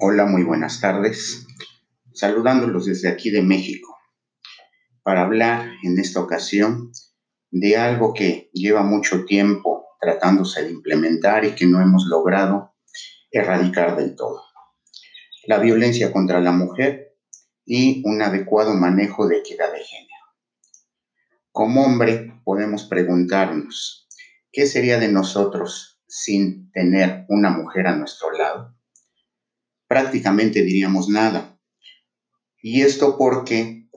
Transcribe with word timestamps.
Hola, 0.00 0.26
muy 0.26 0.42
buenas 0.42 0.80
tardes. 0.80 1.46
Saludándolos 2.12 2.86
desde 2.86 3.08
aquí 3.08 3.30
de 3.30 3.42
México 3.42 3.96
para 5.02 5.22
hablar 5.22 5.70
en 5.82 5.98
esta 5.98 6.20
ocasión 6.20 6.90
de 7.50 7.76
algo 7.76 8.12
que 8.12 8.50
lleva 8.52 8.82
mucho 8.82 9.24
tiempo 9.24 9.86
tratándose 10.00 10.64
de 10.64 10.72
implementar 10.72 11.44
y 11.44 11.54
que 11.54 11.66
no 11.66 11.80
hemos 11.80 12.06
logrado 12.06 12.74
erradicar 13.30 13.96
del 13.96 14.16
todo. 14.16 14.42
La 15.46 15.58
violencia 15.58 16.12
contra 16.12 16.40
la 16.40 16.52
mujer 16.52 17.16
y 17.64 18.02
un 18.06 18.20
adecuado 18.20 18.74
manejo 18.74 19.28
de 19.28 19.38
equidad 19.38 19.72
de 19.72 19.84
género. 19.84 20.14
Como 21.52 21.84
hombre 21.84 22.40
podemos 22.44 22.84
preguntarnos, 22.84 24.08
¿qué 24.50 24.66
sería 24.66 24.98
de 24.98 25.08
nosotros 25.08 26.02
sin 26.08 26.70
tener 26.72 27.24
una 27.28 27.50
mujer 27.50 27.86
a 27.86 27.96
nuestro 27.96 28.32
lado? 28.32 28.73
Prácticamente 29.86 30.62
diríamos 30.62 31.08
nada. 31.08 31.60
Y 32.62 32.82
esto 32.82 33.16
porque 33.18 33.88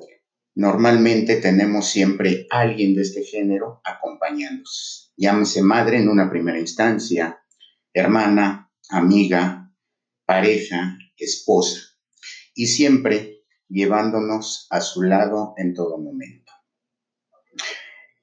normalmente 0.56 1.38
tenemos 1.38 1.88
siempre 1.88 2.48
alguien 2.50 2.96
de 2.96 3.04
este 3.04 3.24
género 3.24 3.82
acompañándonos. 3.84 5.14
Llámese 5.16 5.62
madre 5.62 5.98
en 5.98 6.10
una 6.10 6.30
primera 6.30 6.60
instancia, 6.60 7.40
hermana, 7.94 8.72
amiga, 8.90 9.74
pareja, 10.26 10.98
esposa. 11.16 11.80
Y 12.54 12.68
siempre 12.68 13.46
llevándonos 13.70 14.68
a 14.70 14.82
su 14.82 15.04
lado 15.04 15.54
en 15.58 15.74
todo 15.74 15.98
momento. 15.98 16.52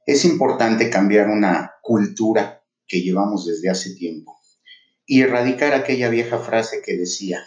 Es 0.07 0.25
importante 0.25 0.91
cambiar 0.91 1.29
una 1.29 1.75
cultura 1.83 2.63
que 2.87 3.01
llevamos 3.01 3.47
desde 3.47 3.71
hace 3.71 3.95
tiempo 3.95 4.39
y 5.07 5.23
erradicar 5.23 5.73
aquella 5.75 6.09
vieja 6.09 6.39
frase 6.39 6.83
que 6.85 6.97
decía, 6.97 7.43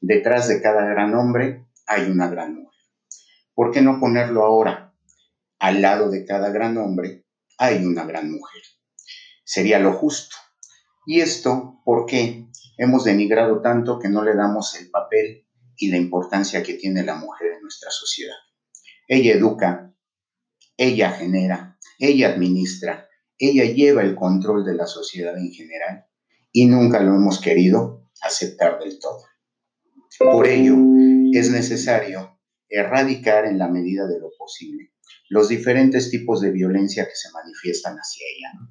Detrás 0.00 0.48
de 0.48 0.60
cada 0.60 0.84
gran 0.86 1.14
hombre 1.14 1.66
hay 1.86 2.10
una 2.10 2.28
gran 2.28 2.54
mujer. 2.54 2.80
¿Por 3.54 3.70
qué 3.72 3.80
no 3.80 3.98
ponerlo 3.98 4.44
ahora? 4.44 4.94
Al 5.58 5.80
lado 5.80 6.10
de 6.10 6.24
cada 6.24 6.50
gran 6.50 6.76
hombre 6.76 7.24
hay 7.58 7.84
una 7.84 8.04
gran 8.04 8.30
mujer. 8.30 8.62
Sería 9.44 9.78
lo 9.78 9.92
justo. 9.92 10.36
Y 11.06 11.20
esto 11.20 11.80
porque 11.84 12.46
hemos 12.76 13.04
denigrado 13.04 13.62
tanto 13.62 13.98
que 13.98 14.08
no 14.08 14.22
le 14.22 14.34
damos 14.34 14.74
el 14.74 14.90
papel 14.90 15.46
y 15.76 15.90
la 15.90 15.96
importancia 15.96 16.62
que 16.62 16.74
tiene 16.74 17.02
la 17.02 17.14
mujer 17.14 17.52
en 17.52 17.62
nuestra 17.62 17.90
sociedad. 17.90 18.36
Ella 19.08 19.34
educa, 19.34 19.94
ella 20.76 21.12
genera, 21.12 21.78
ella 21.98 22.28
administra, 22.28 23.08
ella 23.38 23.64
lleva 23.64 24.02
el 24.02 24.14
control 24.14 24.64
de 24.64 24.74
la 24.74 24.86
sociedad 24.86 25.36
en 25.38 25.52
general 25.52 26.06
y 26.52 26.66
nunca 26.66 27.00
lo 27.00 27.14
hemos 27.14 27.40
querido 27.40 28.10
aceptar 28.20 28.78
del 28.78 28.98
todo. 28.98 29.22
Por 30.18 30.46
ello, 30.46 30.76
es 31.32 31.50
necesario 31.50 32.38
erradicar 32.68 33.44
en 33.44 33.58
la 33.58 33.68
medida 33.68 34.06
de 34.06 34.18
lo 34.18 34.30
posible 34.38 34.92
los 35.28 35.48
diferentes 35.48 36.10
tipos 36.10 36.40
de 36.40 36.52
violencia 36.52 37.04
que 37.04 37.14
se 37.14 37.30
manifiestan 37.32 37.96
hacia 37.96 38.24
ella. 38.36 38.70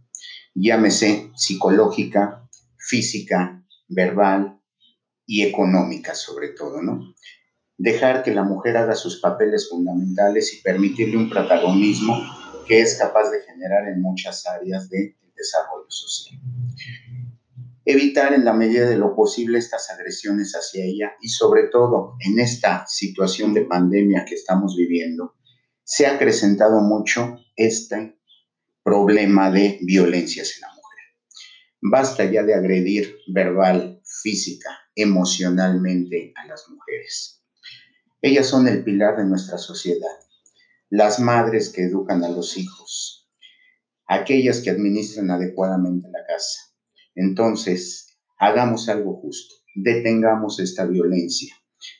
Llámese 0.54 1.32
psicológica, 1.36 2.48
física, 2.78 3.64
verbal 3.88 4.62
y 5.26 5.44
económica 5.44 6.16
sobre 6.16 6.50
todo, 6.50 6.82
¿no? 6.82 7.14
Dejar 7.78 8.24
que 8.24 8.34
la 8.34 8.44
mujer 8.44 8.78
haga 8.78 8.96
sus 8.96 9.20
papeles 9.20 9.70
fundamentales 9.70 10.54
y 10.54 10.62
permitirle 10.62 11.18
un 11.18 11.30
protagonismo 11.30 12.18
que 12.68 12.82
es 12.82 12.96
capaz 12.96 13.30
de 13.30 13.42
generar 13.42 13.88
en 13.90 14.02
muchas 14.02 14.48
áreas 14.48 14.90
del 14.90 15.16
desarrollo 15.36 15.90
social 15.90 16.40
evitar 17.86 18.34
en 18.34 18.44
la 18.44 18.54
medida 18.54 18.90
de 18.90 18.98
lo 18.98 19.16
posible 19.16 19.60
estas 19.60 19.92
agresiones 19.92 20.54
hacia 20.54 20.84
ella 20.84 21.14
y 21.22 21.30
sobre 21.30 21.68
todo 21.72 22.16
en 22.20 22.40
esta 22.40 22.86
situación 22.88 23.54
de 23.54 23.66
pandemia 23.66 24.26
que 24.26 24.36
estamos 24.36 24.76
viviendo, 24.76 25.36
se 25.84 26.08
ha 26.08 26.16
acrecentado 26.16 26.82
mucho 26.82 27.38
este 27.56 28.20
problema 28.84 29.52
de 29.52 29.80
violencias 29.84 30.56
en 30.56 30.62
la 30.62 30.70
mujer. 30.70 31.04
Basta 31.82 32.26
ya 32.26 32.42
de 32.44 32.56
agredir 32.56 33.18
verbal, 33.28 34.02
física, 34.24 34.72
emocionalmente 34.96 36.34
a 36.36 36.48
las 36.48 36.68
mujeres. 36.70 37.44
Ellas 38.22 38.48
son 38.48 38.68
el 38.68 38.84
pilar 38.84 39.18
de 39.18 39.26
nuestra 39.26 39.60
sociedad, 39.60 40.18
las 40.90 41.20
madres 41.20 41.70
que 41.70 41.84
educan 41.84 42.24
a 42.24 42.30
los 42.30 42.58
hijos, 42.58 43.30
aquellas 44.08 44.62
que 44.62 44.72
administran 44.72 45.30
adecuadamente 45.30 46.10
la 46.12 46.26
casa, 46.26 46.65
entonces, 47.16 48.18
hagamos 48.38 48.90
algo 48.90 49.20
justo, 49.22 49.56
detengamos 49.74 50.60
esta 50.60 50.86
violencia, 50.86 51.56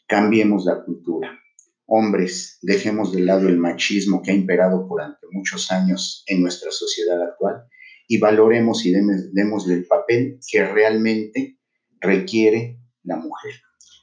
cambiemos 0.08 0.66
la 0.66 0.84
cultura. 0.84 1.40
Hombres, 1.88 2.58
dejemos 2.62 3.14
de 3.14 3.22
lado 3.22 3.48
el 3.48 3.58
machismo 3.58 4.22
que 4.22 4.32
ha 4.32 4.34
imperado 4.34 4.86
durante 4.88 5.28
muchos 5.32 5.72
años 5.72 6.24
en 6.28 6.42
nuestra 6.42 6.72
sociedad 6.72 7.22
actual 7.22 7.64
y 8.08 8.20
valoremos 8.20 8.86
y 8.86 8.92
demos, 8.92 9.70
el 9.70 9.86
papel 9.86 10.40
que 10.52 10.66
realmente 10.66 11.60
requiere 12.02 12.80
la 13.04 13.16
mujer. 13.16 13.54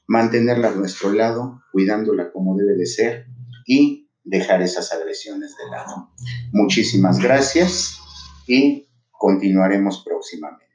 Mantenerla 0.07 0.69
a 0.69 0.75
nuestro 0.75 1.13
lado, 1.13 1.61
cuidándola 1.73 2.33
como 2.33 2.57
debe 2.57 2.77
de 2.77 2.87
ser 2.87 3.27
y 3.67 4.11
dejar 4.25 4.63
esas 4.63 4.93
agresiones 4.93 5.57
de 5.57 5.71
lado. 5.71 6.11
Muchísimas 6.53 7.21
gracias 7.21 7.99
y 8.47 8.89
continuaremos 9.11 10.03
próximamente 10.05 10.72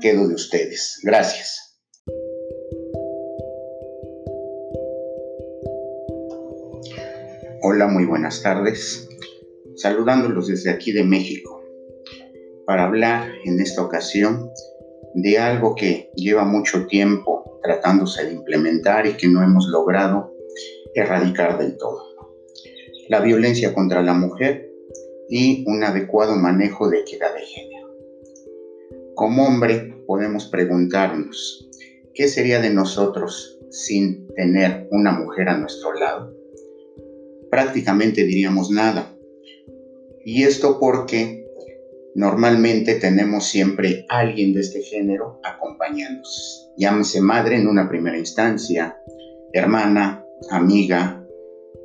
quedo 0.00 0.28
de 0.28 0.34
ustedes. 0.34 1.00
Gracias. 1.02 1.76
Hola, 7.62 7.86
muy 7.86 8.04
buenas 8.04 8.42
tardes. 8.42 9.08
Saludándolos 9.76 10.48
desde 10.48 10.70
aquí 10.70 10.92
de 10.92 11.04
México 11.04 11.62
para 12.66 12.84
hablar 12.84 13.30
en 13.44 13.60
esta 13.60 13.82
ocasión 13.82 14.50
de 15.14 15.38
algo 15.38 15.74
que 15.74 16.10
lleva 16.16 16.44
mucho 16.44 16.86
tiempo 16.86 17.60
tratándose 17.62 18.26
de 18.26 18.34
implementar 18.34 19.06
y 19.06 19.14
que 19.14 19.28
no 19.28 19.42
hemos 19.42 19.68
logrado 19.68 20.34
erradicar 20.94 21.58
del 21.58 21.76
todo. 21.76 22.02
La 23.08 23.20
violencia 23.20 23.74
contra 23.74 24.02
la 24.02 24.14
mujer 24.14 24.70
y 25.28 25.64
un 25.66 25.82
adecuado 25.84 26.36
manejo 26.36 26.88
de 26.88 27.00
equidad 27.00 27.34
de 27.34 27.40
género. 27.40 27.73
Como 29.14 29.46
hombre 29.46 29.94
podemos 30.08 30.46
preguntarnos, 30.46 31.68
¿qué 32.14 32.26
sería 32.26 32.60
de 32.60 32.70
nosotros 32.70 33.60
sin 33.70 34.26
tener 34.34 34.88
una 34.90 35.12
mujer 35.12 35.48
a 35.48 35.56
nuestro 35.56 35.94
lado? 35.94 36.34
Prácticamente 37.48 38.24
diríamos 38.24 38.72
nada. 38.72 39.16
Y 40.24 40.42
esto 40.42 40.80
porque 40.80 41.46
normalmente 42.16 42.96
tenemos 42.96 43.44
siempre 43.46 44.04
alguien 44.08 44.52
de 44.52 44.60
este 44.62 44.82
género 44.82 45.38
acompañándonos. 45.44 46.72
Llámese 46.76 47.20
madre 47.20 47.56
en 47.56 47.68
una 47.68 47.88
primera 47.88 48.18
instancia, 48.18 48.96
hermana, 49.52 50.26
amiga, 50.50 51.24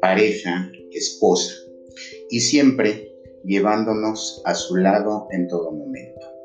pareja, 0.01 0.71
esposa. 0.91 1.53
Y 2.31 2.39
siempre 2.39 3.11
llevándonos 3.43 4.41
a 4.45 4.55
su 4.55 4.77
lado 4.77 5.27
en 5.29 5.47
todo 5.47 5.71
momento. 5.71 6.38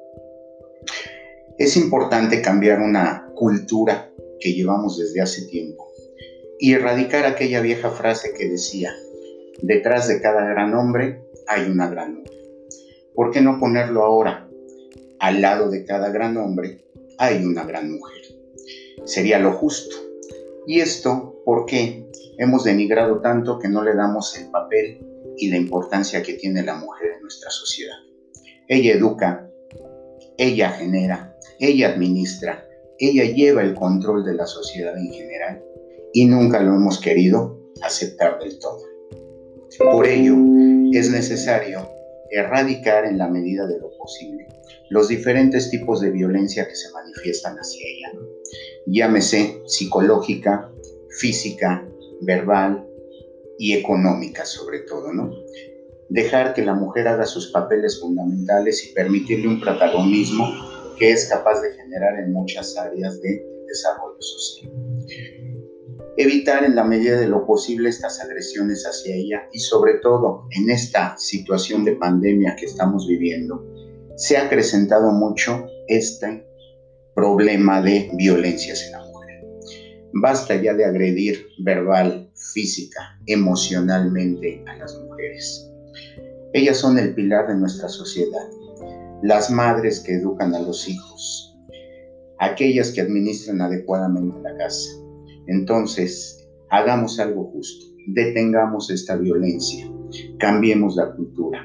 Es 1.56 1.76
importante 1.76 2.42
cambiar 2.42 2.81
una 2.81 3.31
cultura 3.37 4.10
que 4.41 4.54
llevamos 4.54 4.98
desde 4.98 5.20
hace 5.20 5.47
tiempo 5.47 5.88
y 6.59 6.72
erradicar 6.72 7.26
aquella 7.26 7.60
vieja 7.60 7.91
frase 7.91 8.34
que 8.37 8.48
decía, 8.48 8.92
detrás 9.62 10.09
de 10.09 10.20
cada 10.20 10.44
gran 10.44 10.75
hombre 10.75 11.22
hay 11.47 11.70
una 11.70 11.88
gran 11.88 12.16
mujer. 12.16 12.41
¿Por 13.14 13.31
qué 13.31 13.41
no 13.41 13.60
ponerlo 13.60 14.03
ahora? 14.03 14.48
Al 15.20 15.41
lado 15.41 15.70
de 15.70 15.84
cada 15.84 16.10
gran 16.10 16.37
hombre 16.37 16.84
hay 17.19 17.44
una 17.44 17.62
gran 17.64 17.93
mujer. 17.93 18.22
Sería 19.05 19.38
lo 19.38 19.52
justo. 19.52 19.94
Y 20.67 20.81
esto 20.81 21.40
porque 21.44 22.11
hemos 22.37 22.64
denigrado 22.64 23.20
tanto 23.20 23.61
que 23.61 23.69
no 23.69 23.84
le 23.84 23.94
damos 23.94 24.37
el 24.37 24.50
papel 24.50 25.06
y 25.37 25.50
la 25.50 25.56
importancia 25.56 26.20
que 26.20 26.34
tiene 26.34 26.64
la 26.64 26.75
mujer 26.75 27.12
en 27.17 27.23
nuestra 27.23 27.50
sociedad. 27.50 27.96
Ella 28.67 28.94
educa, 28.94 29.49
ella 30.37 30.70
genera, 30.70 31.33
ella 31.61 31.89
administra, 31.89 32.67
ella 32.99 33.25
lleva 33.25 33.62
el 33.62 33.75
control 33.75 34.25
de 34.25 34.35
la 34.35 34.47
sociedad 34.47 34.97
en 34.97 35.12
general 35.12 35.62
y 36.12 36.27
nunca 36.27 36.61
lo 36.61 36.75
hemos 36.75 37.01
querido 37.01 37.59
aceptar 37.83 38.39
del 38.39 38.59
todo. 38.59 38.83
Por 39.79 40.06
ello, 40.06 40.37
es 40.93 41.11
necesario 41.11 41.89
erradicar 42.31 43.05
en 43.05 43.19
la 43.19 43.29
medida 43.29 43.67
de 43.67 43.79
lo 43.79 43.91
posible 43.97 44.47
los 44.91 45.09
diferentes 45.09 45.71
tipos 45.71 46.01
de 46.01 46.11
violencia 46.11 46.69
que 46.69 46.77
se 46.77 46.91
manifiestan 46.93 47.56
hacia 47.56 47.87
ella. 47.87 48.12
Llámese 48.87 49.62
psicológica, 49.67 50.71
física, 51.19 51.87
verbal 52.21 52.87
y 53.59 53.73
económica 53.73 54.45
sobre 54.45 54.81
todo, 54.81 55.12
¿no? 55.12 55.33
Dejar 56.09 56.55
que 56.55 56.65
la 56.65 56.75
mujer 56.75 57.09
haga 57.09 57.27
sus 57.27 57.51
papeles 57.51 58.01
fundamentales 58.01 58.87
y 58.89 58.93
permitirle 58.93 59.49
un 59.49 59.61
protagonismo 59.61 60.47
que 60.99 61.12
es 61.12 61.26
capaz 61.26 61.61
de 61.61 61.73
generar 61.73 62.19
en 62.20 62.32
muchas 62.32 62.76
áreas 62.76 63.20
de 63.20 63.44
desarrollo 63.67 64.20
social. 64.20 64.73
Evitar 66.17 66.64
en 66.64 66.76
la 66.76 66.85
medida 66.85 67.19
de 67.19 67.26
lo 67.26 67.44
posible 67.44 67.88
estas 67.88 68.20
agresiones 68.20 68.85
hacia 68.85 69.17
ella 69.17 69.49
y 69.52 69.58
sobre 69.58 69.94
todo 69.94 70.46
en 70.56 70.70
esta 70.70 71.17
situación 71.19 71.85
de 71.85 71.96
pandemia 71.96 72.55
que 72.56 72.67
estamos 72.67 73.08
viviendo, 73.08 73.64
se 74.17 74.37
ha 74.37 74.46
acrecentado 74.46 75.11
mucho 75.11 75.67
este 75.88 76.46
problema 77.14 77.82
de 77.82 78.11
violencias 78.14 78.85
en 78.85 78.93
la 78.93 79.05
mujer. 79.05 79.44
Basta 80.12 80.55
ya 80.55 80.75
de 80.75 80.85
agredir 80.85 81.49
verbal, 81.58 82.31
física, 82.52 83.19
emocionalmente 83.26 84.62
a 84.69 84.76
las 84.76 84.96
mujeres. 85.00 85.69
Ellas 86.52 86.76
son 86.76 86.99
el 86.99 87.12
pilar 87.14 87.49
de 87.49 87.56
nuestra 87.56 87.88
sociedad, 87.88 88.49
las 89.22 89.50
madres 89.50 90.00
que 90.00 90.14
educan 90.14 90.55
a 90.55 90.61
los 90.61 90.88
hijos, 90.88 91.56
aquellas 92.38 92.90
que 92.93 93.00
administran 93.00 93.61
adecuadamente 93.61 94.40
la 94.43 94.56
casa. 94.56 94.90
Entonces, 95.46 96.46
hagamos 96.70 97.19
algo 97.20 97.50
justo, 97.52 97.87
detengamos 98.08 98.90
esta 98.90 99.16
violencia, 99.16 99.90
cambiemos 100.38 100.96
la 100.96 101.14
cultura. 101.14 101.62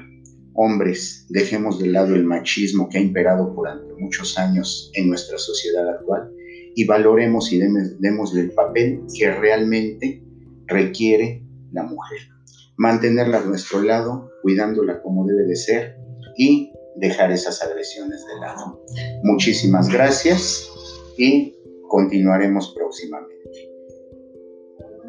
Hombres, 0.54 1.26
dejemos 1.30 1.78
de 1.78 1.88
lado 1.88 2.14
el 2.14 2.24
machismo 2.24 2.88
que 2.88 2.98
ha 2.98 3.00
imperado 3.00 3.54
durante 3.54 3.94
muchos 3.94 4.36
años 4.38 4.90
en 4.94 5.08
nuestra 5.08 5.38
sociedad 5.38 5.88
actual 5.88 6.30
y 6.74 6.84
valoremos 6.86 7.52
y 7.52 7.58
demos, 7.58 8.36
el 8.36 8.52
papel 8.52 9.02
que 9.16 9.30
realmente 9.30 10.22
requiere 10.66 11.44
la 11.72 11.82
mujer. 11.82 12.18
Mantenerla 12.76 13.38
a 13.38 13.44
nuestro 13.44 13.82
lado, 13.82 14.30
cuidándola 14.42 15.02
como 15.02 15.26
debe 15.26 15.44
de 15.44 15.56
ser 15.56 15.96
y 16.36 16.72
dejar 16.96 17.30
esas 17.32 17.62
agresiones 17.62 18.24
de 18.26 18.40
lado. 18.40 18.84
Muchísimas 19.22 19.88
gracias 19.88 20.68
y 21.16 21.54
continuaremos 21.88 22.72
próximamente. 22.74 23.70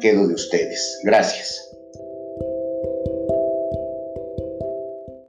Quedo 0.00 0.26
de 0.26 0.34
ustedes. 0.34 1.00
Gracias. 1.04 1.68